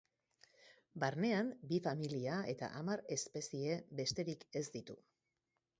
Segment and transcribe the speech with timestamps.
[1.03, 4.99] Barnean bi familia eta hamar espezie besterik ez ditu.